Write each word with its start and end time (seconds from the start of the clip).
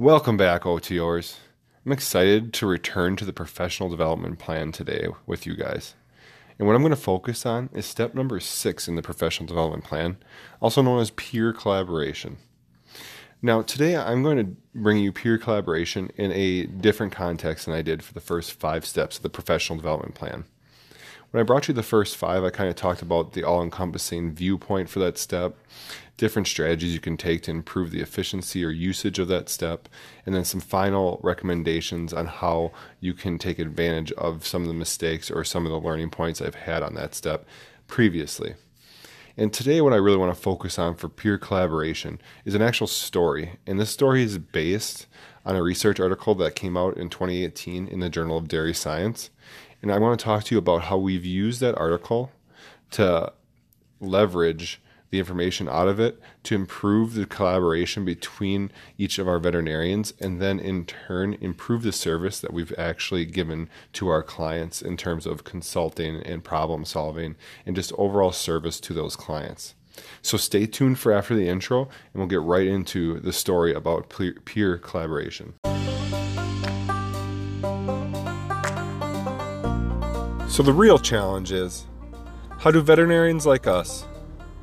Welcome 0.00 0.36
back, 0.36 0.62
OTOers. 0.62 1.38
I'm 1.84 1.90
excited 1.90 2.52
to 2.52 2.68
return 2.68 3.16
to 3.16 3.24
the 3.24 3.32
professional 3.32 3.88
development 3.88 4.38
plan 4.38 4.70
today 4.70 5.08
with 5.26 5.44
you 5.44 5.56
guys. 5.56 5.96
And 6.56 6.68
what 6.68 6.76
I'm 6.76 6.82
going 6.82 6.90
to 6.90 6.96
focus 6.96 7.44
on 7.44 7.68
is 7.72 7.84
step 7.84 8.14
number 8.14 8.38
six 8.38 8.86
in 8.86 8.94
the 8.94 9.02
professional 9.02 9.48
development 9.48 9.82
plan, 9.82 10.18
also 10.60 10.82
known 10.82 11.00
as 11.00 11.10
peer 11.10 11.52
collaboration. 11.52 12.36
Now, 13.42 13.60
today 13.62 13.96
I'm 13.96 14.22
going 14.22 14.36
to 14.36 14.56
bring 14.72 14.98
you 14.98 15.10
peer 15.10 15.36
collaboration 15.36 16.12
in 16.14 16.30
a 16.30 16.66
different 16.66 17.12
context 17.12 17.66
than 17.66 17.74
I 17.74 17.82
did 17.82 18.04
for 18.04 18.14
the 18.14 18.20
first 18.20 18.52
five 18.52 18.86
steps 18.86 19.16
of 19.16 19.24
the 19.24 19.28
professional 19.28 19.78
development 19.78 20.14
plan. 20.14 20.44
When 21.30 21.42
I 21.42 21.44
brought 21.44 21.68
you 21.68 21.74
the 21.74 21.82
first 21.82 22.16
five, 22.16 22.42
I 22.42 22.48
kind 22.48 22.70
of 22.70 22.76
talked 22.76 23.02
about 23.02 23.34
the 23.34 23.44
all 23.44 23.62
encompassing 23.62 24.32
viewpoint 24.32 24.88
for 24.88 24.98
that 25.00 25.18
step, 25.18 25.56
different 26.16 26.48
strategies 26.48 26.94
you 26.94 27.00
can 27.00 27.18
take 27.18 27.42
to 27.42 27.50
improve 27.50 27.90
the 27.90 28.00
efficiency 28.00 28.64
or 28.64 28.70
usage 28.70 29.18
of 29.18 29.28
that 29.28 29.50
step, 29.50 29.90
and 30.24 30.34
then 30.34 30.46
some 30.46 30.60
final 30.60 31.20
recommendations 31.22 32.14
on 32.14 32.26
how 32.26 32.72
you 33.00 33.12
can 33.12 33.36
take 33.36 33.58
advantage 33.58 34.10
of 34.12 34.46
some 34.46 34.62
of 34.62 34.68
the 34.68 34.74
mistakes 34.74 35.30
or 35.30 35.44
some 35.44 35.66
of 35.66 35.72
the 35.72 35.78
learning 35.78 36.08
points 36.08 36.40
I've 36.40 36.54
had 36.54 36.82
on 36.82 36.94
that 36.94 37.14
step 37.14 37.44
previously. 37.88 38.54
And 39.36 39.52
today, 39.52 39.82
what 39.82 39.92
I 39.92 39.96
really 39.96 40.16
want 40.16 40.34
to 40.34 40.42
focus 40.42 40.78
on 40.78 40.96
for 40.96 41.10
peer 41.10 41.36
collaboration 41.36 42.22
is 42.46 42.54
an 42.54 42.62
actual 42.62 42.86
story. 42.86 43.58
And 43.66 43.78
this 43.78 43.90
story 43.90 44.22
is 44.22 44.38
based 44.38 45.06
on 45.44 45.54
a 45.54 45.62
research 45.62 46.00
article 46.00 46.34
that 46.36 46.56
came 46.56 46.76
out 46.76 46.96
in 46.96 47.08
2018 47.08 47.86
in 47.86 48.00
the 48.00 48.08
Journal 48.08 48.38
of 48.38 48.48
Dairy 48.48 48.74
Science. 48.74 49.30
And 49.82 49.92
I 49.92 49.98
want 49.98 50.18
to 50.18 50.24
talk 50.24 50.44
to 50.44 50.54
you 50.54 50.58
about 50.58 50.84
how 50.84 50.98
we've 50.98 51.24
used 51.24 51.60
that 51.60 51.78
article 51.78 52.32
to 52.92 53.32
leverage 54.00 54.80
the 55.10 55.18
information 55.18 55.68
out 55.68 55.88
of 55.88 55.98
it 55.98 56.20
to 56.42 56.54
improve 56.54 57.14
the 57.14 57.26
collaboration 57.26 58.04
between 58.04 58.70
each 58.98 59.18
of 59.18 59.26
our 59.26 59.38
veterinarians 59.38 60.12
and 60.20 60.40
then 60.40 60.58
in 60.58 60.84
turn 60.84 61.34
improve 61.40 61.82
the 61.82 61.92
service 61.92 62.40
that 62.40 62.52
we've 62.52 62.74
actually 62.76 63.24
given 63.24 63.70
to 63.92 64.08
our 64.08 64.22
clients 64.22 64.82
in 64.82 64.96
terms 64.96 65.24
of 65.24 65.44
consulting 65.44 66.16
and 66.16 66.44
problem 66.44 66.84
solving 66.84 67.36
and 67.64 67.74
just 67.74 67.92
overall 67.96 68.32
service 68.32 68.78
to 68.80 68.92
those 68.92 69.16
clients. 69.16 69.74
So 70.22 70.36
stay 70.36 70.66
tuned 70.66 70.98
for 70.98 71.12
after 71.12 71.34
the 71.34 71.48
intro 71.48 71.82
and 71.82 72.14
we'll 72.14 72.26
get 72.26 72.42
right 72.42 72.66
into 72.66 73.18
the 73.20 73.32
story 73.32 73.72
about 73.72 74.12
peer 74.44 74.78
collaboration. 74.78 75.54
So 80.58 80.64
the 80.64 80.72
real 80.72 80.98
challenge 80.98 81.52
is 81.52 81.86
how 82.58 82.72
do 82.72 82.80
veterinarians 82.80 83.46
like 83.46 83.68
us 83.68 84.04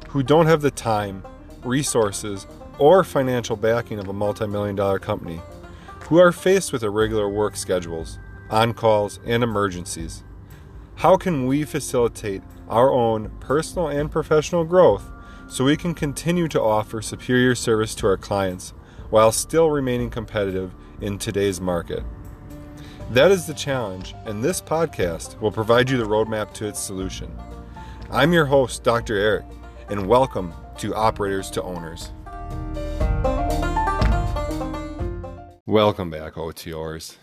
who 0.09 0.23
don't 0.23 0.45
have 0.45 0.59
the 0.59 0.69
time, 0.69 1.23
resources, 1.63 2.47
or 2.79 3.05
financial 3.05 3.55
backing 3.55 3.99
of 3.99 4.09
a 4.09 4.13
multi 4.13 4.45
million 4.45 4.75
dollar 4.75 4.99
company, 4.99 5.39
who 6.01 6.17
are 6.17 6.33
faced 6.33 6.73
with 6.73 6.83
irregular 6.83 7.29
work 7.29 7.55
schedules, 7.55 8.19
on 8.49 8.73
calls, 8.73 9.21
and 9.25 9.41
emergencies. 9.41 10.25
How 10.95 11.15
can 11.15 11.47
we 11.47 11.63
facilitate 11.63 12.43
our 12.67 12.91
own 12.91 13.29
personal 13.39 13.87
and 13.87 14.11
professional 14.11 14.65
growth 14.65 15.09
so 15.47 15.63
we 15.63 15.77
can 15.77 15.93
continue 15.93 16.49
to 16.49 16.61
offer 16.61 17.01
superior 17.01 17.55
service 17.55 17.95
to 17.95 18.07
our 18.07 18.17
clients 18.17 18.73
while 19.11 19.31
still 19.31 19.69
remaining 19.69 20.09
competitive 20.09 20.75
in 20.99 21.17
today's 21.17 21.61
market? 21.61 22.03
That 23.11 23.29
is 23.29 23.45
the 23.45 23.53
challenge, 23.53 24.15
and 24.25 24.43
this 24.43 24.59
podcast 24.59 25.39
will 25.39 25.51
provide 25.51 25.91
you 25.91 25.97
the 25.97 26.05
roadmap 26.05 26.53
to 26.53 26.67
its 26.67 26.79
solution. 26.79 27.31
I'm 28.09 28.33
your 28.33 28.47
host, 28.47 28.83
Dr. 28.83 29.15
Eric, 29.15 29.45
and 29.89 30.07
welcome 30.07 30.55
to 30.79 30.95
Operators 30.95 31.51
to 31.51 31.61
Owners. 31.61 32.11
Welcome 35.67 36.09
back, 36.09 36.33
OTOers. 36.33 37.17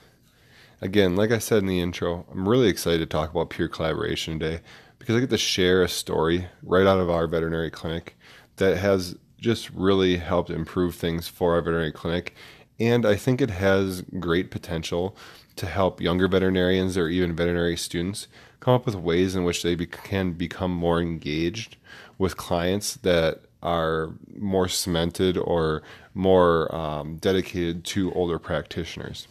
Again, 0.81 1.17
like 1.17 1.33
I 1.33 1.39
said 1.39 1.59
in 1.59 1.67
the 1.67 1.81
intro, 1.81 2.27
I'm 2.31 2.49
really 2.49 2.69
excited 2.69 3.01
to 3.01 3.07
talk 3.07 3.33
about 3.33 3.51
peer 3.51 3.69
collaboration 3.69 4.39
today 4.39 4.61
because 5.01 5.17
I 5.17 5.21
get 5.21 5.31
to 5.31 5.39
share 5.39 5.83
a 5.83 5.89
story 5.89 6.47
right 6.63 6.87
out 6.87 7.01
of 7.01 7.11
our 7.11 7.27
veterinary 7.27 7.73
clinic 7.73 8.17
that 8.57 8.77
has 8.77 9.17
just 9.37 9.69
really 9.71 10.19
helped 10.19 10.49
improve 10.49 10.95
things 10.95 11.27
for 11.27 11.55
our 11.55 11.61
veterinary 11.61 11.91
clinic. 11.91 12.37
And 12.79 13.05
I 13.05 13.17
think 13.17 13.41
it 13.41 13.51
has 13.51 14.03
great 14.21 14.51
potential 14.51 15.17
to 15.57 15.67
help 15.67 16.01
younger 16.01 16.29
veterinarians 16.29 16.97
or 16.97 17.09
even 17.09 17.37
veterinary 17.37 17.77
students 17.77 18.29
come 18.61 18.75
up 18.75 18.87
with 18.87 18.95
ways 18.95 19.35
in 19.35 19.45
which 19.45 19.63
they 19.63 19.75
be- 19.75 19.87
can 19.87 20.33
become 20.33 20.71
more 20.71 21.01
engaged 21.01 21.77
with 22.19 22.37
clients 22.37 22.95
that 22.97 23.41
are 23.63 24.11
more 24.37 24.69
cemented 24.69 25.37
or 25.37 25.83
more 26.15 26.73
um, 26.75 27.17
dedicated 27.17 27.85
to 27.85 28.13
older 28.13 28.39
practitioners. 28.39 29.29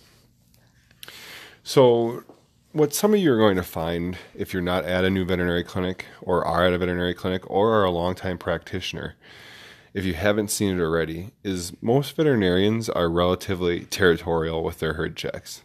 So, 1.64 2.24
what 2.72 2.94
some 2.94 3.14
of 3.14 3.20
you 3.20 3.34
are 3.34 3.38
going 3.38 3.58
to 3.58 3.64
find 3.64 4.18
if 4.34 4.54
you're 4.54 4.62
not 4.62 4.86
at 4.86 5.04
a 5.04 5.10
new 5.10 5.26
veterinary 5.26 5.64
clinic 5.64 6.06
or 6.22 6.46
are 6.46 6.66
at 6.66 6.74
a 6.74 6.78
veterinary 6.78 7.14
clinic 7.14 7.50
or 7.50 7.74
are 7.74 7.84
a 7.84 7.92
longtime 7.92 8.38
practitioner, 8.38 9.16
if 9.94 10.06
you 10.06 10.14
haven't 10.14 10.50
seen 10.50 10.78
it 10.78 10.82
already, 10.82 11.32
is 11.44 11.74
most 11.82 12.16
veterinarians 12.16 12.90
are 12.90 13.10
relatively 13.10 13.82
territorial 13.86 14.64
with 14.64 14.80
their 14.80 14.94
herd 14.94 15.18
checks. 15.18 15.64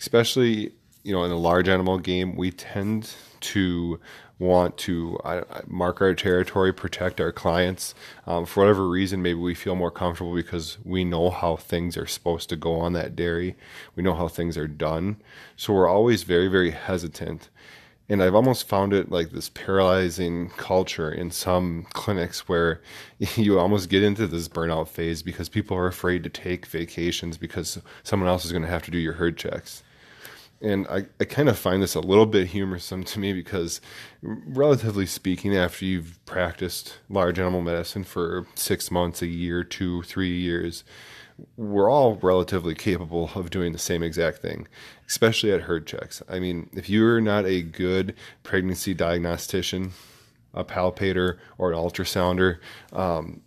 Especially, 0.00 0.72
you 1.02 1.12
know, 1.12 1.22
in 1.24 1.30
the 1.30 1.38
large 1.38 1.68
animal 1.68 1.98
game, 1.98 2.34
we 2.34 2.50
tend 2.50 3.14
to 3.40 4.00
want 4.40 4.78
to 4.78 5.18
mark 5.66 6.00
our 6.00 6.14
territory, 6.14 6.72
protect 6.72 7.20
our 7.20 7.30
clients. 7.30 7.94
Um, 8.26 8.46
for 8.46 8.60
whatever 8.60 8.88
reason, 8.88 9.20
maybe 9.20 9.38
we 9.38 9.54
feel 9.54 9.76
more 9.76 9.90
comfortable 9.90 10.34
because 10.34 10.78
we 10.82 11.04
know 11.04 11.28
how 11.28 11.56
things 11.56 11.96
are 11.96 12.06
supposed 12.06 12.48
to 12.48 12.56
go 12.56 12.80
on 12.80 12.94
that 12.94 13.14
dairy. 13.14 13.54
We 13.94 14.02
know 14.02 14.14
how 14.14 14.28
things 14.28 14.56
are 14.56 14.66
done. 14.66 15.20
So 15.56 15.74
we're 15.74 15.88
always 15.88 16.22
very, 16.22 16.48
very 16.48 16.70
hesitant. 16.70 17.50
And 18.08 18.22
I've 18.22 18.34
almost 18.34 18.66
found 18.66 18.92
it 18.92 19.10
like 19.10 19.30
this 19.30 19.50
paralyzing 19.50 20.48
culture 20.56 21.12
in 21.12 21.30
some 21.30 21.86
clinics 21.92 22.48
where 22.48 22.80
you 23.36 23.58
almost 23.58 23.90
get 23.90 24.02
into 24.02 24.26
this 24.26 24.48
burnout 24.48 24.88
phase 24.88 25.22
because 25.22 25.48
people 25.50 25.76
are 25.76 25.86
afraid 25.86 26.24
to 26.24 26.30
take 26.30 26.66
vacations 26.66 27.36
because 27.36 27.78
someone 28.02 28.28
else 28.28 28.46
is 28.46 28.52
going 28.52 28.64
to 28.64 28.68
have 28.68 28.82
to 28.84 28.90
do 28.90 28.98
your 28.98 29.12
herd 29.12 29.36
checks 29.36 29.82
and 30.60 30.86
I, 30.88 31.06
I 31.18 31.24
kind 31.24 31.48
of 31.48 31.58
find 31.58 31.82
this 31.82 31.94
a 31.94 32.00
little 32.00 32.26
bit 32.26 32.50
humorsome 32.50 33.04
to 33.06 33.18
me 33.18 33.32
because, 33.32 33.80
relatively 34.22 35.06
speaking, 35.06 35.56
after 35.56 35.84
you've 35.84 36.24
practiced 36.26 36.98
large 37.08 37.38
animal 37.38 37.62
medicine 37.62 38.04
for 38.04 38.46
six 38.54 38.90
months, 38.90 39.22
a 39.22 39.26
year, 39.26 39.64
two, 39.64 40.02
three 40.02 40.38
years, 40.38 40.84
we're 41.56 41.90
all 41.90 42.16
relatively 42.16 42.74
capable 42.74 43.30
of 43.34 43.50
doing 43.50 43.72
the 43.72 43.78
same 43.78 44.02
exact 44.02 44.38
thing, 44.38 44.68
especially 45.08 45.50
at 45.52 45.62
herd 45.62 45.86
checks. 45.86 46.22
I 46.28 46.38
mean, 46.38 46.68
if 46.74 46.90
you're 46.90 47.20
not 47.20 47.46
a 47.46 47.62
good 47.62 48.14
pregnancy 48.42 48.92
diagnostician, 48.92 49.92
a 50.52 50.64
palpator, 50.64 51.38
or 51.56 51.72
an 51.72 51.78
ultrasounder, 51.78 52.58
um, 52.92 53.40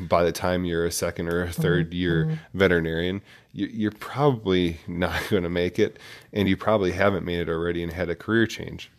by 0.00 0.24
the 0.24 0.32
time 0.32 0.64
you're 0.64 0.86
a 0.86 0.92
second 0.92 1.28
or 1.28 1.42
a 1.42 1.48
3rd 1.48 1.86
mm-hmm. 1.86 1.92
year 1.92 2.24
mm-hmm. 2.24 2.58
veterinarian, 2.58 3.22
you, 3.52 3.88
are 3.88 3.92
probably 3.92 4.78
not 4.88 5.28
going 5.28 5.42
to 5.42 5.48
make 5.48 5.78
it, 5.78 5.98
and 6.32 6.48
you 6.48 6.56
probably 6.56 6.92
haven't 6.92 7.24
made 7.24 7.40
it 7.40 7.48
already 7.48 7.82
and 7.82 7.92
had 7.92 8.08
a 8.08 8.14
career 8.14 8.46
change. 8.46 8.90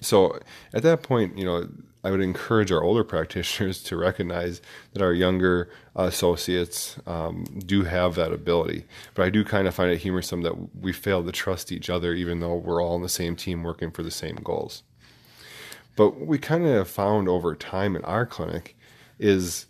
So 0.00 0.38
at 0.72 0.82
that 0.82 1.02
point, 1.02 1.36
you 1.36 1.44
know, 1.44 1.68
I 2.02 2.10
would 2.10 2.20
encourage 2.20 2.72
our 2.72 2.82
older 2.82 3.04
practitioners 3.14 3.82
to 3.84 3.96
recognize 3.96 4.62
that 4.92 5.02
our 5.02 5.12
younger 5.12 5.70
associates 5.94 6.98
um, 7.06 7.44
do 7.58 7.84
have 7.84 8.14
that 8.14 8.32
ability. 8.32 8.86
But 9.14 9.26
I 9.26 9.30
do 9.30 9.44
kind 9.44 9.68
of 9.68 9.74
find 9.74 9.90
it 9.90 10.02
humorsome 10.02 10.42
that 10.44 10.80
we 10.80 10.92
fail 10.92 11.22
to 11.24 11.32
trust 11.32 11.72
each 11.72 11.90
other, 11.90 12.14
even 12.14 12.40
though 12.40 12.56
we're 12.56 12.82
all 12.82 12.94
on 12.94 13.02
the 13.02 13.08
same 13.08 13.36
team 13.36 13.62
working 13.62 13.90
for 13.90 14.02
the 14.02 14.10
same 14.10 14.36
goals. 14.36 14.82
But 15.96 16.20
we 16.20 16.38
kind 16.38 16.66
of 16.66 16.88
found 16.88 17.28
over 17.28 17.54
time 17.54 17.96
in 17.96 18.04
our 18.04 18.24
clinic 18.24 18.76
is 19.18 19.66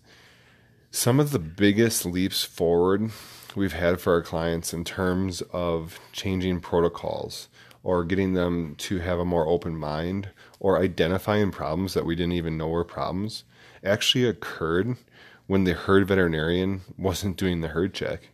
some 0.91 1.21
of 1.21 1.31
the 1.31 1.39
biggest 1.39 2.05
leaps 2.05 2.43
forward 2.43 3.11
we've 3.55 3.73
had 3.73 4.01
for 4.01 4.13
our 4.13 4.23
clients 4.23 4.73
in 4.73 4.85
terms 4.85 5.41
of 5.53 6.01
changing 6.13 6.61
protocols 6.61 7.49
or 7.83 8.05
getting 8.05 8.35
them 8.35 8.75
to 8.77 8.99
have 8.99 9.19
a 9.19 9.25
more 9.25 9.47
open 9.47 9.77
mind 9.77 10.29
or 10.59 10.81
identifying 10.81 11.51
problems 11.51 11.95
that 11.95 12.05
we 12.05 12.17
didn't 12.17 12.33
even 12.33 12.57
know 12.57 12.69
were 12.69 12.85
problems 12.85 13.45
actually 13.85 14.27
occurred 14.27 14.97
when 15.47 15.65
the 15.65 15.73
herd 15.73 16.07
veterinarian 16.07 16.81
wasn't 16.99 17.37
doing 17.37 17.61
the 17.61 17.69
herd 17.69 17.95
check. 17.95 18.29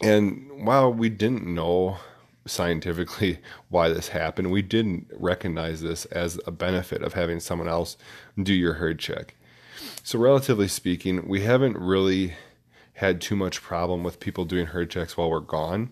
And 0.00 0.64
while 0.64 0.92
we 0.92 1.08
didn't 1.08 1.46
know 1.46 1.98
scientifically 2.46 3.40
why 3.70 3.88
this 3.88 4.08
happened, 4.08 4.50
we 4.50 4.62
didn't 4.62 5.10
recognize 5.16 5.80
this 5.80 6.04
as 6.06 6.38
a 6.46 6.52
benefit 6.52 7.02
of 7.02 7.14
having 7.14 7.40
someone 7.40 7.68
else 7.68 7.96
do 8.40 8.52
your 8.52 8.74
herd 8.74 8.98
check. 8.98 9.34
So, 10.08 10.18
relatively 10.18 10.68
speaking, 10.68 11.28
we 11.28 11.42
haven't 11.42 11.76
really 11.76 12.32
had 12.94 13.20
too 13.20 13.36
much 13.36 13.60
problem 13.60 14.02
with 14.02 14.20
people 14.20 14.46
doing 14.46 14.64
herd 14.64 14.88
checks 14.88 15.18
while 15.18 15.28
we're 15.28 15.40
gone. 15.40 15.90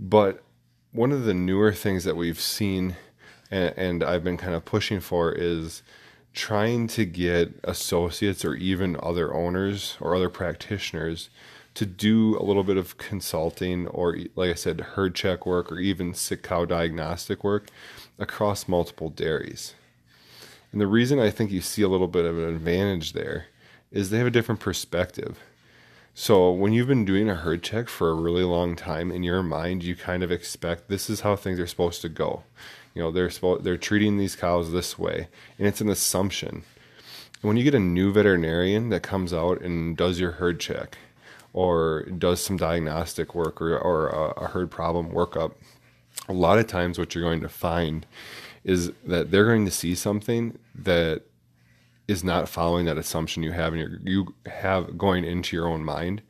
But 0.00 0.42
one 0.92 1.12
of 1.12 1.24
the 1.24 1.34
newer 1.34 1.70
things 1.74 2.04
that 2.04 2.16
we've 2.16 2.40
seen 2.40 2.96
and, 3.50 3.74
and 3.76 4.02
I've 4.02 4.24
been 4.24 4.38
kind 4.38 4.54
of 4.54 4.64
pushing 4.64 5.00
for 5.00 5.32
is 5.32 5.82
trying 6.32 6.86
to 6.86 7.04
get 7.04 7.60
associates 7.62 8.42
or 8.42 8.54
even 8.54 8.96
other 9.02 9.34
owners 9.34 9.98
or 10.00 10.14
other 10.14 10.30
practitioners 10.30 11.28
to 11.74 11.84
do 11.84 12.38
a 12.38 12.44
little 12.44 12.64
bit 12.64 12.78
of 12.78 12.96
consulting 12.96 13.86
or, 13.88 14.16
like 14.34 14.50
I 14.50 14.54
said, 14.54 14.80
herd 14.80 15.14
check 15.14 15.44
work 15.44 15.70
or 15.70 15.78
even 15.78 16.14
sick 16.14 16.42
cow 16.42 16.64
diagnostic 16.64 17.44
work 17.44 17.68
across 18.18 18.66
multiple 18.66 19.10
dairies. 19.10 19.74
And 20.72 20.80
the 20.80 20.86
reason 20.86 21.18
I 21.18 21.30
think 21.30 21.50
you 21.50 21.60
see 21.60 21.82
a 21.82 21.88
little 21.88 22.08
bit 22.08 22.24
of 22.24 22.38
an 22.38 22.48
advantage 22.48 23.12
there 23.12 23.46
is 23.90 24.10
they 24.10 24.18
have 24.18 24.26
a 24.26 24.30
different 24.30 24.60
perspective. 24.60 25.38
So 26.14 26.50
when 26.50 26.72
you've 26.72 26.88
been 26.88 27.04
doing 27.04 27.28
a 27.30 27.34
herd 27.34 27.62
check 27.62 27.88
for 27.88 28.10
a 28.10 28.14
really 28.14 28.42
long 28.42 28.74
time 28.76 29.10
in 29.10 29.22
your 29.22 29.42
mind, 29.42 29.82
you 29.82 29.94
kind 29.94 30.22
of 30.22 30.32
expect 30.32 30.88
this 30.88 31.08
is 31.08 31.20
how 31.20 31.36
things 31.36 31.58
are 31.58 31.66
supposed 31.66 32.02
to 32.02 32.08
go. 32.08 32.42
You 32.94 33.02
know, 33.02 33.10
they're 33.10 33.30
they're 33.60 33.78
treating 33.78 34.18
these 34.18 34.36
cows 34.36 34.72
this 34.72 34.98
way, 34.98 35.28
and 35.58 35.66
it's 35.66 35.80
an 35.80 35.88
assumption. 35.88 36.64
When 37.40 37.56
you 37.56 37.64
get 37.64 37.74
a 37.74 37.80
new 37.80 38.12
veterinarian 38.12 38.90
that 38.90 39.02
comes 39.02 39.32
out 39.32 39.62
and 39.62 39.96
does 39.96 40.20
your 40.20 40.32
herd 40.32 40.60
check, 40.60 40.98
or 41.52 42.02
does 42.02 42.42
some 42.42 42.56
diagnostic 42.56 43.34
work 43.34 43.60
or, 43.60 43.76
or 43.76 44.08
a, 44.08 44.44
a 44.44 44.46
herd 44.48 44.70
problem 44.70 45.10
workup, 45.10 45.52
a 46.28 46.32
lot 46.32 46.58
of 46.58 46.66
times 46.66 46.98
what 46.98 47.14
you're 47.14 47.24
going 47.24 47.40
to 47.40 47.48
find 47.48 48.06
is 48.64 48.92
that 49.04 49.30
they're 49.30 49.46
going 49.46 49.64
to 49.64 49.70
see 49.70 49.94
something 49.94 50.58
that 50.74 51.22
is 52.08 52.22
not 52.22 52.48
following 52.48 52.86
that 52.86 52.98
assumption 52.98 53.42
you 53.42 53.52
have 53.52 53.72
and 53.74 54.00
you 54.08 54.34
have 54.46 54.98
going 54.98 55.24
into 55.24 55.56
your 55.56 55.68
own 55.68 55.84
mind. 55.84 56.22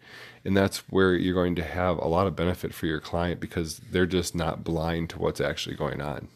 And 0.44 0.56
that's 0.56 0.79
where 0.90 1.14
you're 1.14 1.34
going 1.34 1.55
to 1.56 1.62
have 1.62 1.99
a 1.99 2.08
lot 2.08 2.26
of 2.26 2.34
benefit 2.34 2.75
for 2.75 2.87
your 2.87 3.00
client 3.00 3.40
because 3.40 3.79
they're 3.79 4.06
just 4.06 4.34
not 4.34 4.64
blind 4.64 5.11
to 5.11 5.19
what's 5.19 5.40
actually 5.40 5.76
going 5.76 6.00
on. 6.00 6.29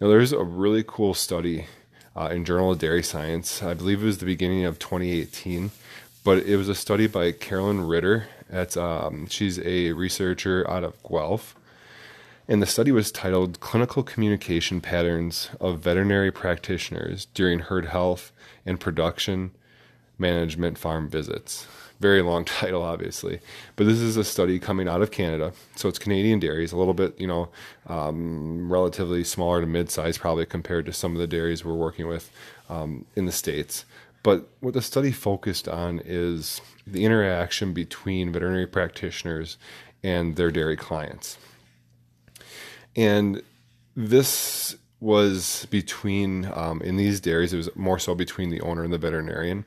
Now 0.00 0.08
there's 0.08 0.32
a 0.32 0.42
really 0.42 0.84
cool 0.86 1.14
study 1.14 1.66
uh, 2.14 2.28
in 2.32 2.44
journal 2.44 2.72
of 2.72 2.78
dairy 2.78 3.02
science. 3.02 3.62
I 3.62 3.74
believe 3.74 4.02
it 4.02 4.06
was 4.06 4.18
the 4.18 4.26
beginning 4.26 4.64
of 4.64 4.78
2018 4.78 5.70
but 6.24 6.38
it 6.44 6.56
was 6.56 6.68
a 6.68 6.74
study 6.74 7.06
by 7.06 7.32
carolyn 7.32 7.80
ritter. 7.86 8.28
That's 8.48 8.76
um, 8.76 9.26
she's 9.28 9.58
a 9.60 9.92
researcher 9.92 10.68
out 10.68 10.84
of 10.84 10.94
guelph 11.02 11.54
and 12.48 12.60
the 12.60 12.66
study 12.66 12.90
was 12.90 13.12
titled 13.12 13.60
Clinical 13.60 14.02
Communication 14.02 14.80
Patterns 14.80 15.50
of 15.60 15.80
Veterinary 15.80 16.32
Practitioners 16.32 17.26
During 17.34 17.60
Herd 17.60 17.86
Health 17.86 18.32
and 18.66 18.80
Production 18.80 19.52
Management 20.18 20.76
Farm 20.76 21.08
Visits. 21.08 21.66
Very 22.00 22.20
long 22.20 22.44
title, 22.60 22.82
obviously. 22.82 23.40
But 23.76 23.86
this 23.86 24.00
is 24.00 24.16
a 24.16 24.24
study 24.24 24.58
coming 24.58 24.88
out 24.88 25.02
of 25.02 25.12
Canada. 25.12 25.52
So 25.76 25.88
it's 25.88 26.00
Canadian 26.00 26.40
dairies, 26.40 26.72
a 26.72 26.76
little 26.76 26.94
bit, 26.94 27.18
you 27.20 27.28
know, 27.28 27.48
um, 27.86 28.72
relatively 28.72 29.22
smaller 29.22 29.60
to 29.60 29.66
mid 29.66 29.90
size, 29.90 30.18
probably 30.18 30.44
compared 30.44 30.86
to 30.86 30.92
some 30.92 31.12
of 31.12 31.18
the 31.18 31.28
dairies 31.28 31.64
we're 31.64 31.74
working 31.74 32.08
with 32.08 32.32
um, 32.68 33.04
in 33.14 33.26
the 33.26 33.32
States. 33.32 33.84
But 34.24 34.48
what 34.60 34.74
the 34.74 34.82
study 34.82 35.12
focused 35.12 35.68
on 35.68 36.00
is 36.04 36.60
the 36.86 37.04
interaction 37.04 37.72
between 37.72 38.32
veterinary 38.32 38.66
practitioners 38.66 39.58
and 40.02 40.34
their 40.34 40.50
dairy 40.50 40.76
clients. 40.76 41.38
And 42.96 43.42
this 43.96 44.76
was 45.00 45.66
between, 45.70 46.50
um, 46.54 46.80
in 46.82 46.96
these 46.96 47.20
dairies, 47.20 47.52
it 47.52 47.56
was 47.56 47.74
more 47.74 47.98
so 47.98 48.14
between 48.14 48.50
the 48.50 48.60
owner 48.60 48.84
and 48.84 48.92
the 48.92 48.98
veterinarian. 48.98 49.64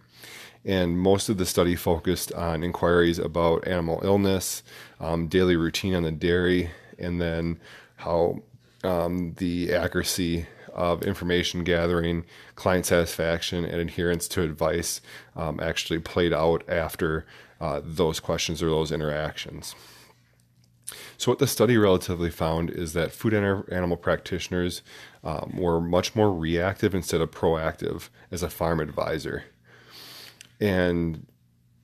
And 0.64 0.98
most 0.98 1.30
of 1.30 1.38
the 1.38 1.46
study 1.46 1.76
focused 1.76 2.32
on 2.34 2.64
inquiries 2.64 3.20
about 3.20 3.68
animal 3.68 4.00
illness, 4.04 4.64
um, 5.00 5.28
daily 5.28 5.56
routine 5.56 5.94
on 5.94 6.04
the 6.04 6.12
dairy, 6.12 6.72
and 6.98 7.22
then 7.22 7.60
how 7.98 8.40
um, 8.84 9.34
the 9.38 9.74
accuracy 9.74 10.48
of 10.74 11.04
information 11.04 11.64
gathering, 11.64 12.26
client 12.56 12.86
satisfaction, 12.86 13.64
and 13.64 13.80
adherence 13.80 14.28
to 14.28 14.42
advice 14.42 15.02
um, 15.36 15.60
actually 15.60 16.00
played 16.00 16.34
out 16.34 16.68
after 16.68 17.26
uh, 17.62 17.82
those 17.84 18.20
questions 18.20 18.62
or 18.62 18.68
those 18.68 18.92
interactions. 18.92 19.76
So, 21.18 21.32
what 21.32 21.40
the 21.40 21.48
study 21.48 21.78
relatively 21.78 22.30
found 22.30 22.70
is 22.70 22.94
that 22.94 23.12
food 23.12 23.34
animal 23.34 23.98
practitioners 23.98 24.82
um, 25.24 25.56
were 25.58 25.82
much 25.82 26.16
more 26.16 26.32
reactive 26.32 26.94
instead 26.94 27.22
of 27.22 27.32
proactive 27.32 28.10
as 28.32 28.44
a 28.44 28.50
farm 28.50 28.80
advisor. 28.80 29.46
And 30.60 31.26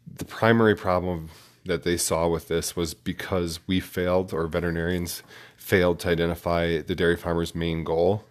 the 0.08 0.26
primary 0.26 0.76
problem 0.76 1.30
that 1.66 1.84
they 1.84 1.98
saw 1.98 2.28
with 2.28 2.48
this 2.48 2.76
was 2.76 2.94
because 2.94 3.60
we 3.68 3.80
failed, 3.80 4.34
or 4.34 4.48
veterinarians 4.48 5.24
failed 5.58 6.00
to 6.00 6.10
identify 6.10 6.82
the 6.82 6.96
dairy 6.96 7.16
farmer's 7.16 7.56
main 7.56 7.84
goal, 7.84 8.24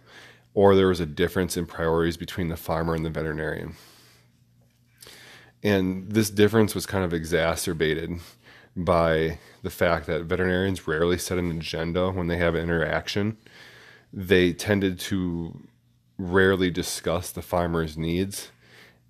or 0.53 0.75
there 0.75 0.87
was 0.87 0.99
a 0.99 1.05
difference 1.05 1.55
in 1.55 1.65
priorities 1.65 2.17
between 2.17 2.49
the 2.49 2.57
farmer 2.57 2.93
and 2.93 3.05
the 3.05 3.09
veterinarian. 3.09 3.75
And 5.63 6.11
this 6.11 6.29
difference 6.29 6.73
was 6.73 6.85
kind 6.85 7.05
of 7.05 7.13
exacerbated 7.13 8.19
by 8.75 9.39
the 9.63 9.69
fact 9.69 10.07
that 10.07 10.23
veterinarians 10.23 10.87
rarely 10.87 11.17
set 11.17 11.37
an 11.37 11.51
agenda 11.51 12.11
when 12.11 12.27
they 12.27 12.37
have 12.37 12.55
interaction. 12.55 13.37
They 14.13 14.53
tended 14.53 14.99
to 15.01 15.67
rarely 16.17 16.69
discuss 16.69 17.31
the 17.31 17.41
farmer's 17.41 17.97
needs 17.97 18.51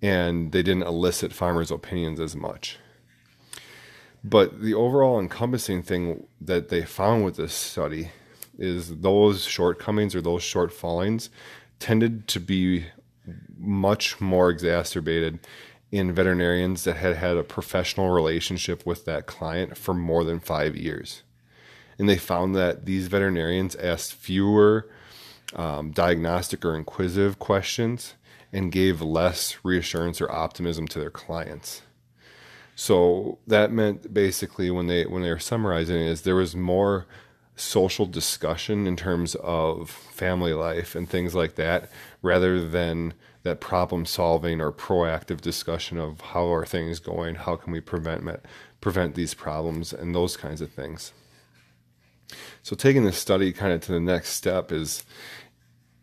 and 0.00 0.50
they 0.52 0.62
didn't 0.62 0.82
elicit 0.82 1.32
farmers' 1.32 1.70
opinions 1.70 2.18
as 2.18 2.34
much. 2.34 2.78
But 4.24 4.62
the 4.62 4.74
overall 4.74 5.18
encompassing 5.18 5.82
thing 5.82 6.26
that 6.40 6.68
they 6.68 6.84
found 6.84 7.24
with 7.24 7.36
this 7.36 7.54
study 7.54 8.10
is 8.58 8.98
those 8.98 9.44
shortcomings 9.44 10.14
or 10.14 10.20
those 10.20 10.42
shortfallings 10.42 11.28
tended 11.78 12.28
to 12.28 12.40
be 12.40 12.86
much 13.56 14.20
more 14.20 14.50
exacerbated 14.50 15.38
in 15.92 16.10
veterinarians 16.10 16.84
that 16.84 16.96
had 16.96 17.16
had 17.16 17.36
a 17.36 17.44
professional 17.44 18.08
relationship 18.08 18.84
with 18.86 19.04
that 19.04 19.26
client 19.26 19.76
for 19.76 19.92
more 19.92 20.24
than 20.24 20.40
five 20.40 20.74
years. 20.74 21.22
And 21.98 22.08
they 22.08 22.16
found 22.16 22.56
that 22.56 22.86
these 22.86 23.08
veterinarians 23.08 23.76
asked 23.76 24.14
fewer 24.14 24.88
um, 25.54 25.90
diagnostic 25.90 26.64
or 26.64 26.74
inquisitive 26.74 27.38
questions 27.38 28.14
and 28.50 28.72
gave 28.72 29.02
less 29.02 29.58
reassurance 29.62 30.20
or 30.20 30.32
optimism 30.32 30.88
to 30.88 30.98
their 30.98 31.10
clients. 31.10 31.82
So 32.74 33.38
that 33.46 33.70
meant 33.70 34.14
basically 34.14 34.70
when 34.70 34.86
they 34.86 35.04
when 35.04 35.22
they 35.22 35.30
were 35.30 35.38
summarizing 35.38 35.96
it 35.96 36.06
is 36.06 36.22
there 36.22 36.34
was 36.34 36.56
more 36.56 37.06
social 37.54 38.06
discussion 38.06 38.86
in 38.86 38.96
terms 38.96 39.34
of 39.36 39.90
family 39.90 40.54
life 40.54 40.94
and 40.94 41.08
things 41.08 41.34
like 41.34 41.56
that 41.56 41.90
rather 42.22 42.66
than 42.66 43.12
that 43.42 43.60
problem 43.60 44.06
solving 44.06 44.60
or 44.60 44.72
proactive 44.72 45.40
discussion 45.40 45.98
of 45.98 46.20
how 46.20 46.52
are 46.52 46.64
things 46.64 46.98
going, 46.98 47.34
how 47.34 47.56
can 47.56 47.72
we 47.72 47.80
prevent 47.80 48.24
prevent 48.80 49.14
these 49.14 49.34
problems, 49.34 49.92
and 49.92 50.14
those 50.14 50.36
kinds 50.36 50.60
of 50.60 50.70
things. 50.70 51.12
So 52.62 52.76
taking 52.76 53.04
this 53.04 53.18
study 53.18 53.52
kind 53.52 53.72
of 53.72 53.80
to 53.82 53.92
the 53.92 54.00
next 54.00 54.30
step 54.30 54.72
is 54.72 55.04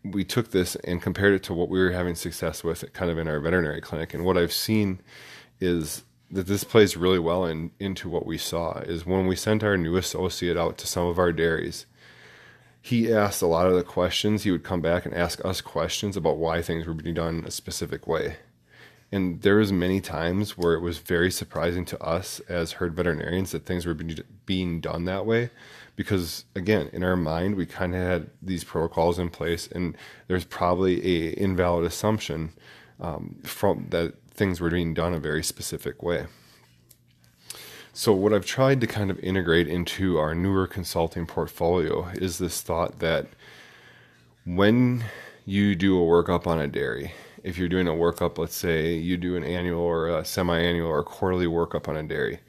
we 0.03 0.23
took 0.23 0.51
this 0.51 0.75
and 0.77 1.01
compared 1.01 1.33
it 1.33 1.43
to 1.43 1.53
what 1.53 1.69
we 1.69 1.79
were 1.79 1.91
having 1.91 2.15
success 2.15 2.63
with 2.63 2.91
kind 2.93 3.11
of 3.11 3.17
in 3.17 3.27
our 3.27 3.39
veterinary 3.39 3.81
clinic 3.81 4.13
and 4.13 4.23
what 4.23 4.37
I've 4.37 4.53
seen 4.53 5.01
is 5.59 6.03
that 6.31 6.47
this 6.47 6.63
plays 6.63 6.95
really 6.95 7.19
well 7.19 7.45
in, 7.45 7.71
into 7.79 8.07
what 8.07 8.25
we 8.25 8.37
saw 8.37 8.79
is 8.79 9.05
when 9.05 9.27
we 9.27 9.35
sent 9.35 9.63
our 9.63 9.75
new 9.75 9.97
associate 9.97 10.55
out 10.55 10.77
to 10.77 10.87
some 10.87 11.07
of 11.07 11.19
our 11.19 11.33
dairies 11.33 11.85
he 12.81 13.13
asked 13.13 13.41
a 13.41 13.47
lot 13.47 13.67
of 13.67 13.75
the 13.75 13.83
questions. 13.83 14.43
He 14.43 14.51
would 14.51 14.63
come 14.63 14.81
back 14.81 15.05
and 15.05 15.13
ask 15.13 15.43
us 15.43 15.61
questions 15.61 16.15
about 16.15 16.37
why 16.37 16.61
things 16.61 16.87
were 16.87 16.93
being 16.93 17.15
done 17.15 17.43
a 17.45 17.51
specific 17.51 18.07
way. 18.07 18.37
And 19.11 19.41
there 19.41 19.55
was 19.55 19.71
many 19.71 20.01
times 20.01 20.57
where 20.57 20.73
it 20.73 20.81
was 20.81 20.99
very 20.99 21.31
surprising 21.31 21.83
to 21.85 22.01
us 22.01 22.39
as 22.41 22.73
herd 22.73 22.93
veterinarians 22.93 23.51
that 23.51 23.65
things 23.65 23.85
were 23.85 23.97
being 24.45 24.81
done 24.81 25.05
that 25.05 25.25
way, 25.25 25.49
because 25.95 26.45
again, 26.55 26.89
in 26.93 27.03
our 27.03 27.15
mind, 27.15 27.55
we 27.55 27.65
kind 27.65 27.95
of 27.95 28.01
had 28.01 28.29
these 28.41 28.63
protocols 28.63 29.17
in 29.17 29.29
place, 29.29 29.67
and 29.67 29.97
there's 30.27 30.45
probably 30.45 30.99
a 31.03 31.33
invalid 31.33 31.85
assumption 31.85 32.53
um, 32.99 33.39
from 33.43 33.87
that 33.89 34.13
things 34.29 34.61
were 34.61 34.69
being 34.69 34.93
done 34.93 35.13
a 35.13 35.19
very 35.19 35.43
specific 35.43 36.03
way. 36.03 36.27
So, 37.99 38.13
what 38.13 38.31
I've 38.31 38.45
tried 38.45 38.79
to 38.79 38.87
kind 38.87 39.11
of 39.11 39.19
integrate 39.19 39.67
into 39.67 40.19
our 40.19 40.33
newer 40.33 40.67
consulting 40.67 41.25
portfolio 41.25 42.07
is 42.13 42.37
this 42.37 42.61
thought 42.61 42.99
that 42.99 43.27
when 44.45 45.03
you 45.45 45.75
do 45.75 46.01
a 46.01 46.05
workup 46.05 46.47
on 46.47 46.61
a 46.61 46.67
dairy, 46.69 47.11
if 47.43 47.57
you're 47.57 47.67
doing 47.67 47.89
a 47.89 47.91
workup, 47.91 48.37
let's 48.37 48.55
say 48.55 48.93
you 48.93 49.17
do 49.17 49.35
an 49.35 49.43
annual 49.43 49.81
or 49.81 50.07
a 50.07 50.23
semi 50.23 50.57
annual 50.57 50.87
or 50.87 51.03
quarterly 51.03 51.45
workup 51.45 51.89
on 51.89 51.97
a 51.97 52.03
dairy, 52.03 52.39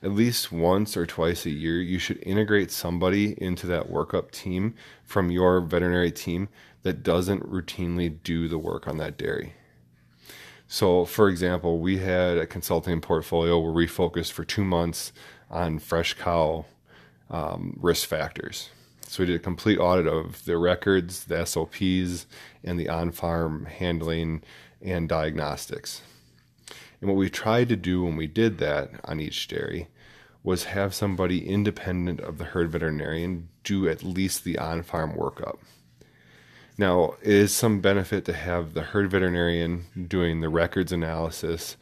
at 0.00 0.12
least 0.12 0.52
once 0.52 0.96
or 0.96 1.06
twice 1.06 1.44
a 1.44 1.50
year, 1.50 1.82
you 1.82 1.98
should 1.98 2.22
integrate 2.22 2.70
somebody 2.70 3.34
into 3.42 3.66
that 3.66 3.90
workup 3.90 4.30
team 4.30 4.76
from 5.02 5.32
your 5.32 5.60
veterinary 5.60 6.12
team 6.12 6.48
that 6.84 7.02
doesn't 7.02 7.50
routinely 7.50 8.16
do 8.22 8.46
the 8.46 8.58
work 8.58 8.86
on 8.86 8.98
that 8.98 9.18
dairy. 9.18 9.54
So, 10.72 11.04
for 11.04 11.28
example, 11.28 11.80
we 11.80 11.98
had 11.98 12.38
a 12.38 12.46
consulting 12.46 13.00
portfolio 13.00 13.58
where 13.58 13.72
we 13.72 13.88
focused 13.88 14.32
for 14.32 14.44
two 14.44 14.62
months 14.62 15.12
on 15.50 15.80
fresh 15.80 16.14
cow 16.14 16.64
um, 17.28 17.76
risk 17.82 18.06
factors. 18.06 18.70
So, 19.08 19.24
we 19.24 19.26
did 19.26 19.34
a 19.34 19.40
complete 19.40 19.78
audit 19.78 20.06
of 20.06 20.44
the 20.44 20.56
records, 20.58 21.24
the 21.24 21.44
SOPs, 21.44 22.26
and 22.62 22.78
the 22.78 22.88
on 22.88 23.10
farm 23.10 23.64
handling 23.64 24.44
and 24.80 25.08
diagnostics. 25.08 26.02
And 27.00 27.10
what 27.10 27.16
we 27.16 27.28
tried 27.28 27.68
to 27.70 27.76
do 27.76 28.04
when 28.04 28.14
we 28.14 28.28
did 28.28 28.58
that 28.58 28.92
on 29.02 29.18
each 29.18 29.48
dairy 29.48 29.88
was 30.44 30.64
have 30.64 30.94
somebody 30.94 31.48
independent 31.48 32.20
of 32.20 32.38
the 32.38 32.44
herd 32.44 32.70
veterinarian 32.70 33.48
do 33.64 33.88
at 33.88 34.04
least 34.04 34.44
the 34.44 34.56
on 34.56 34.84
farm 34.84 35.14
workup. 35.14 35.58
Now, 36.80 37.16
it 37.20 37.28
is 37.28 37.52
some 37.52 37.80
benefit 37.80 38.24
to 38.24 38.32
have 38.32 38.72
the 38.72 38.80
herd 38.80 39.10
veterinarian 39.10 39.84
doing 40.08 40.40
the 40.40 40.48
records 40.48 40.92
analysis 40.92 41.76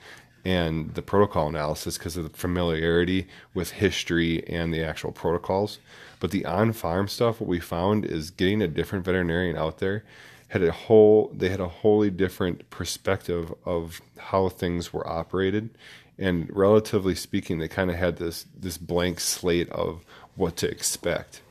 and 0.45 0.93
the 0.95 1.03
protocol 1.03 1.47
analysis 1.47 1.97
because 1.97 2.17
of 2.17 2.25
the 2.25 2.37
familiarity 2.37 3.29
with 3.55 3.71
history 3.71 4.45
and 4.49 4.75
the 4.75 4.83
actual 4.83 5.13
protocols. 5.13 5.79
But 6.19 6.33
the 6.33 6.45
on 6.45 6.73
farm 6.73 7.07
stuff, 7.07 7.41
what 7.41 7.47
we 7.49 7.61
found 7.61 8.07
is 8.07 8.33
getting 8.33 8.61
a 8.61 8.67
different 8.67 9.05
veterinarian 9.05 9.57
out 9.57 9.79
there 9.79 10.03
had 10.49 10.65
a 10.65 10.73
whole 10.73 11.31
they 11.33 11.49
had 11.49 11.61
a 11.61 11.69
wholly 11.69 12.11
different 12.11 12.69
perspective 12.69 13.55
of 13.65 14.01
how 14.17 14.49
things 14.49 14.93
were 14.93 15.07
operated 15.07 15.71
and 16.19 16.51
relatively 16.51 17.15
speaking 17.15 17.59
they 17.59 17.69
kind 17.69 17.91
of 17.91 17.97
had 17.97 18.17
this 18.17 18.47
this 18.59 18.79
blank 18.79 19.21
slate 19.21 19.71
of 19.71 20.05
what 20.35 20.57
to 20.57 20.69
expect 20.69 21.43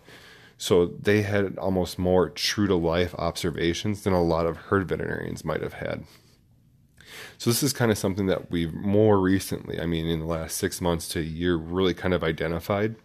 so 0.57 0.87
they 0.87 1.21
had 1.21 1.57
almost 1.57 1.99
more 1.99 2.29
true 2.29 2.67
to 2.67 2.75
life 2.75 3.13
observations 3.15 4.03
than 4.03 4.13
a 4.13 4.23
lot 4.23 4.45
of 4.45 4.57
herd 4.57 4.87
veterinarians 4.87 5.45
might 5.45 5.61
have 5.61 5.73
had 5.73 6.03
so 7.37 7.49
this 7.49 7.63
is 7.63 7.73
kind 7.73 7.91
of 7.91 7.97
something 7.97 8.25
that 8.27 8.49
we've 8.51 8.73
more 8.73 9.19
recently 9.19 9.79
i 9.79 9.85
mean 9.85 10.05
in 10.05 10.19
the 10.19 10.25
last 10.25 10.57
six 10.57 10.81
months 10.81 11.07
to 11.07 11.19
a 11.19 11.23
year 11.23 11.55
really 11.55 11.93
kind 11.93 12.13
of 12.13 12.23
identified 12.23 12.95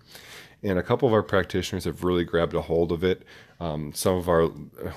and 0.62 0.78
a 0.78 0.82
couple 0.82 1.08
of 1.08 1.14
our 1.14 1.22
practitioners 1.22 1.84
have 1.84 2.04
really 2.04 2.24
grabbed 2.24 2.54
a 2.54 2.60
hold 2.62 2.92
of 2.92 3.02
it. 3.02 3.24
Um, 3.58 3.92
some 3.94 4.16
of 4.16 4.28
our 4.28 4.50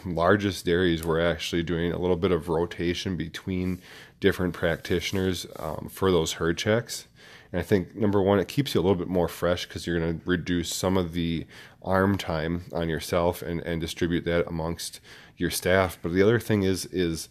largest 0.06 0.66
dairies 0.66 1.04
were 1.04 1.20
actually 1.20 1.64
doing 1.64 1.92
a 1.92 1.98
little 1.98 2.16
bit 2.16 2.32
of 2.32 2.50
rotation 2.50 3.18
between 3.18 3.82
different 4.20 4.54
practitioners 4.54 5.48
um, 5.58 5.90
for 5.92 6.12
those 6.12 6.34
herd 6.34 6.58
checks. 6.58 7.08
And 7.56 7.62
I 7.62 7.64
think 7.64 7.96
number 7.96 8.22
one, 8.22 8.38
it 8.40 8.50
keeps 8.50 8.76
you 8.76 8.82
a 8.82 8.84
little 8.84 8.98
bit 8.98 9.08
more 9.08 9.30
fresh 9.30 9.66
because 9.66 9.88
you're 9.88 9.98
going 9.98 10.20
to 10.20 10.30
reduce 10.30 10.76
some 10.76 10.98
of 10.98 11.14
the 11.14 11.48
arm 11.82 12.18
time 12.18 12.66
on 12.74 12.90
yourself 12.90 13.42
and, 13.42 13.62
and 13.62 13.80
distribute 13.80 14.26
that 14.26 14.46
amongst 14.46 15.00
your 15.38 15.50
staff. 15.50 15.98
But 16.02 16.12
the 16.12 16.22
other 16.22 16.38
thing 16.38 16.64
is 16.64 16.86
is 16.88 17.30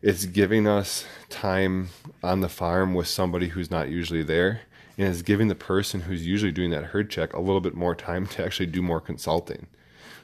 it's 0.00 0.26
giving 0.26 0.68
us 0.68 1.06
time 1.28 1.88
on 2.22 2.38
the 2.38 2.48
farm 2.48 2.94
with 2.94 3.08
somebody 3.08 3.48
who's 3.48 3.68
not 3.68 3.88
usually 3.88 4.22
there 4.22 4.60
and 4.96 5.08
is 5.08 5.22
giving 5.22 5.48
the 5.48 5.56
person 5.56 6.02
who's 6.02 6.24
usually 6.24 6.52
doing 6.52 6.70
that 6.70 6.84
herd 6.84 7.10
check 7.10 7.32
a 7.32 7.40
little 7.40 7.60
bit 7.60 7.74
more 7.74 7.96
time 7.96 8.28
to 8.28 8.44
actually 8.44 8.66
do 8.66 8.80
more 8.80 9.00
consulting. 9.00 9.66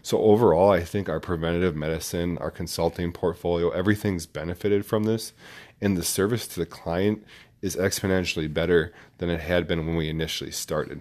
So 0.00 0.18
overall, 0.20 0.70
I 0.70 0.84
think 0.84 1.08
our 1.08 1.18
preventative 1.18 1.74
medicine, 1.74 2.38
our 2.38 2.52
consulting 2.52 3.10
portfolio, 3.10 3.70
everything's 3.70 4.26
benefited 4.26 4.86
from 4.86 5.04
this, 5.04 5.32
and 5.80 5.96
the 5.96 6.04
service 6.04 6.46
to 6.46 6.60
the 6.60 6.66
client 6.66 7.26
is 7.64 7.76
exponentially 7.76 8.52
better 8.52 8.92
than 9.18 9.30
it 9.30 9.40
had 9.40 9.66
been 9.66 9.86
when 9.86 9.96
we 9.96 10.08
initially 10.08 10.50
started. 10.50 11.00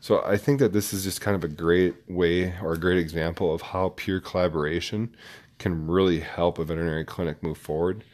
So 0.00 0.22
I 0.24 0.36
think 0.36 0.58
that 0.60 0.72
this 0.72 0.92
is 0.92 1.04
just 1.04 1.20
kind 1.20 1.34
of 1.34 1.42
a 1.42 1.48
great 1.48 1.94
way 2.08 2.54
or 2.62 2.74
a 2.74 2.78
great 2.78 2.98
example 2.98 3.54
of 3.54 3.62
how 3.62 3.90
peer 3.90 4.20
collaboration 4.20 5.16
can 5.58 5.86
really 5.86 6.20
help 6.20 6.58
a 6.58 6.64
veterinary 6.64 7.04
clinic 7.04 7.42
move 7.42 7.58
forward 7.58 8.04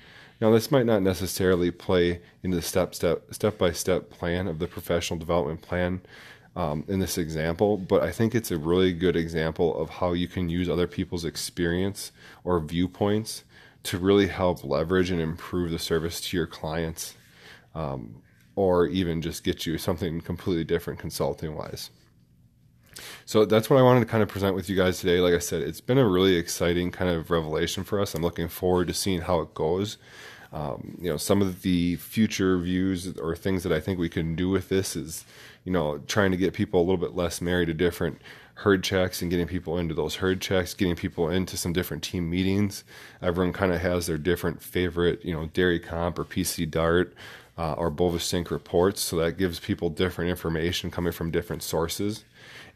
now, 0.40 0.50
this 0.50 0.70
might 0.70 0.86
not 0.86 1.02
necessarily 1.02 1.70
play 1.70 2.22
into 2.42 2.56
the 2.56 2.62
step 2.62 2.94
step 2.94 3.34
step 3.34 3.58
by 3.58 3.72
step 3.72 4.08
plan 4.08 4.48
of 4.48 4.58
the 4.58 4.66
professional 4.66 5.18
development 5.18 5.60
plan 5.60 6.00
um, 6.56 6.84
in 6.88 6.98
this 6.98 7.18
example, 7.18 7.76
but 7.76 8.02
I 8.02 8.10
think 8.10 8.34
it's 8.34 8.50
a 8.50 8.58
really 8.58 8.92
good 8.92 9.16
example 9.16 9.78
of 9.80 9.90
how 9.90 10.14
you 10.14 10.26
can 10.26 10.48
use 10.48 10.68
other 10.68 10.86
people's 10.86 11.26
experience 11.26 12.10
or 12.42 12.58
viewpoints 12.58 13.44
to 13.82 13.98
really 13.98 14.26
help 14.28 14.64
leverage 14.64 15.10
and 15.10 15.20
improve 15.20 15.70
the 15.70 15.78
service 15.78 16.20
to 16.22 16.36
your 16.36 16.46
clients, 16.46 17.14
um, 17.74 18.22
or 18.56 18.86
even 18.86 19.22
just 19.22 19.44
get 19.44 19.66
you 19.66 19.78
something 19.78 20.20
completely 20.20 20.64
different 20.64 20.98
consulting 20.98 21.54
wise. 21.54 21.90
So 23.24 23.44
that's 23.44 23.70
what 23.70 23.78
I 23.78 23.82
wanted 23.82 24.00
to 24.00 24.06
kind 24.06 24.22
of 24.22 24.28
present 24.28 24.54
with 24.54 24.68
you 24.68 24.76
guys 24.76 25.00
today. 25.00 25.20
Like 25.20 25.34
I 25.34 25.38
said, 25.38 25.62
it's 25.62 25.80
been 25.80 25.98
a 25.98 26.06
really 26.06 26.36
exciting 26.36 26.90
kind 26.90 27.10
of 27.10 27.30
revelation 27.30 27.84
for 27.84 28.00
us. 28.00 28.14
I'm 28.14 28.22
looking 28.22 28.48
forward 28.48 28.88
to 28.88 28.94
seeing 28.94 29.22
how 29.22 29.40
it 29.40 29.54
goes. 29.54 29.96
Um, 30.52 30.98
you 31.00 31.08
know, 31.08 31.16
some 31.16 31.42
of 31.42 31.62
the 31.62 31.96
future 31.96 32.58
views 32.58 33.16
or 33.18 33.36
things 33.36 33.62
that 33.62 33.72
I 33.72 33.78
think 33.78 33.98
we 33.98 34.08
can 34.08 34.34
do 34.34 34.48
with 34.48 34.68
this 34.68 34.96
is, 34.96 35.24
you 35.64 35.72
know, 35.72 35.98
trying 36.06 36.32
to 36.32 36.36
get 36.36 36.54
people 36.54 36.80
a 36.80 36.82
little 36.82 36.96
bit 36.96 37.14
less 37.14 37.40
married 37.40 37.66
to 37.66 37.74
different 37.74 38.20
herd 38.54 38.82
checks 38.82 39.22
and 39.22 39.30
getting 39.30 39.46
people 39.46 39.78
into 39.78 39.94
those 39.94 40.16
herd 40.16 40.40
checks, 40.40 40.74
getting 40.74 40.96
people 40.96 41.30
into 41.30 41.56
some 41.56 41.72
different 41.72 42.02
team 42.02 42.28
meetings. 42.28 42.82
Everyone 43.22 43.52
kind 43.52 43.72
of 43.72 43.80
has 43.80 44.06
their 44.06 44.18
different 44.18 44.60
favorite, 44.60 45.24
you 45.24 45.32
know, 45.32 45.46
dairy 45.46 45.78
comp 45.78 46.18
or 46.18 46.24
PC 46.24 46.68
Dart 46.68 47.14
uh, 47.60 47.74
or 47.74 47.90
Bovisync 47.90 48.50
reports. 48.50 49.02
So 49.02 49.16
that 49.16 49.36
gives 49.36 49.60
people 49.60 49.90
different 49.90 50.30
information 50.30 50.90
coming 50.90 51.12
from 51.12 51.30
different 51.30 51.62
sources. 51.62 52.24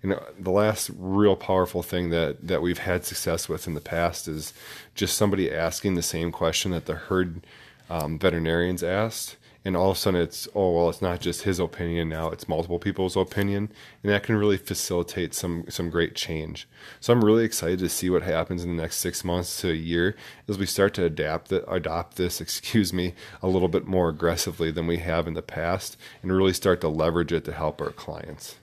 And 0.03 0.15
the 0.39 0.51
last 0.51 0.91
real 0.95 1.37
powerful 1.37 1.83
thing 1.83 2.11
that, 2.11 2.47
that 2.47 2.61
we've 2.61 2.79
had 2.79 3.07
success 3.07 3.49
with 3.49 3.67
in 3.67 3.73
the 3.73 3.81
past 3.81 4.29
is 4.29 4.53
just 4.95 5.17
somebody 5.17 5.51
asking 5.51 5.95
the 5.95 6.03
same 6.03 6.31
question 6.31 6.73
that 6.73 6.85
the 6.85 6.97
herd 6.97 7.47
um, 7.89 8.19
veterinarians 8.19 8.83
asked. 8.83 9.37
And 9.67 9.79
all 9.79 9.91
of 9.91 9.97
a 9.97 10.01
sudden, 10.01 10.21
it's 10.21 10.47
oh 10.55 10.73
well, 10.73 10.91
it's 10.91 11.01
not 11.01 11.21
just 11.21 11.43
his 11.43 11.59
opinion 11.59 12.11
now; 12.11 12.29
it's 12.29 12.49
multiple 12.49 12.79
people's 12.79 13.17
opinion, 13.17 13.71
and 14.03 14.13
that 14.13 14.23
can 14.23 14.37
really 14.37 14.59
facilitate 14.59 15.33
some 15.33 15.65
some 15.71 15.89
great 15.89 16.15
change. 16.15 16.69
So 17.01 17.15
I'm 17.15 17.25
really 17.25 17.45
excited 17.45 17.79
to 17.79 17.89
see 17.89 18.11
what 18.11 18.23
happens 18.23 18.63
in 18.63 18.77
the 18.77 18.83
next 18.83 18.97
six 18.97 19.25
months 19.25 19.61
to 19.63 19.71
a 19.71 19.75
year 19.75 20.17
as 20.49 20.59
we 20.59 20.67
start 20.67 20.93
to 20.95 21.05
adapt 21.05 21.49
the, 21.49 21.69
adopt 21.71 22.17
this, 22.17 22.41
excuse 22.43 22.93
me, 22.93 23.15
a 23.43 23.49
little 23.49 23.69
bit 23.69 23.87
more 23.87 24.11
aggressively 24.11 24.71
than 24.71 24.87
we 24.87 24.99
have 24.99 25.27
in 25.27 25.35
the 25.35 25.43
past, 25.43 25.97
and 26.23 26.31
really 26.31 26.53
start 26.53 26.83
to 26.83 26.89
leverage 26.89 27.33
it 27.33 27.47
to 27.47 27.53
help 27.53 27.81
our 27.81 27.91
clients. 27.91 28.57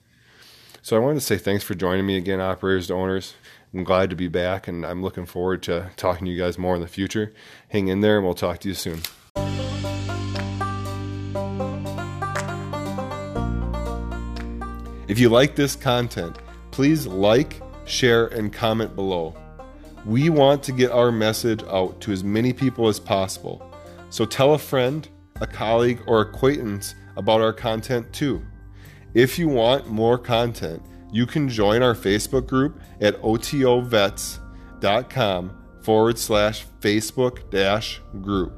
So 0.84 0.96
I 0.96 1.00
wanted 1.00 1.16
to 1.16 1.22
say 1.22 1.38
thanks 1.38 1.64
for 1.64 1.76
joining 1.76 2.06
me 2.06 2.18
again, 2.18 2.42
operators 2.42 2.88
to 2.88 2.94
owners. 2.94 3.36
I'm 3.74 3.84
glad 3.84 4.10
to 4.10 4.16
be 4.16 4.28
back, 4.28 4.68
and 4.68 4.86
I'm 4.86 5.02
looking 5.02 5.26
forward 5.26 5.64
to 5.64 5.92
talking 5.96 6.26
to 6.26 6.32
you 6.32 6.40
guys 6.40 6.58
more 6.58 6.76
in 6.76 6.82
the 6.82 6.88
future. 6.88 7.34
Hang 7.70 7.88
in 7.88 8.02
there, 8.02 8.18
and 8.18 8.26
we'll 8.26 8.36
talk 8.36 8.60
to 8.60 8.68
you 8.68 8.74
soon. 8.76 9.02
If 15.12 15.20
you 15.20 15.28
like 15.28 15.56
this 15.58 15.76
content, 15.76 16.38
please 16.72 17.06
like, 17.06 17.62
share, 17.84 18.28
and 18.28 18.54
comment 18.54 18.96
below. 18.96 19.36
We 20.06 20.30
want 20.30 20.64
to 20.64 20.72
get 20.72 20.90
our 20.90 21.12
message 21.12 21.64
out 21.64 22.00
to 22.02 22.14
as 22.14 22.24
many 22.24 22.54
people 22.54 22.88
as 22.88 22.98
possible. 22.98 23.62
So 24.10 24.24
tell 24.24 24.54
a 24.54 24.58
friend, 24.58 25.06
a 25.42 25.48
colleague, 25.48 26.02
or 26.08 26.22
acquaintance 26.22 26.96
about 27.18 27.42
our 27.42 27.52
content 27.52 28.14
too. 28.14 28.42
If 29.14 29.38
you 29.38 29.50
want 29.50 29.90
more 29.90 30.18
content, 30.18 30.82
you 31.12 31.26
can 31.26 31.50
join 31.50 31.84
our 31.84 31.94
Facebook 31.94 32.48
group 32.48 32.80
at 33.02 33.22
otovets.com 33.22 34.32
forward 35.82 36.18
slash 36.18 36.66
Facebook 36.80 37.50
dash 37.50 38.00
group 38.22 38.54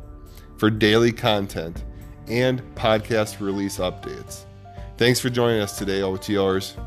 for 0.58 0.70
daily 0.70 1.14
content 1.14 1.84
and 2.28 2.62
podcast 2.76 3.40
release 3.40 3.80
updates. 3.80 4.46
Thanks 4.96 5.20
for 5.20 5.30
joining 5.30 5.60
us 5.60 5.78
today, 5.78 6.02
OTOers. 6.02 6.78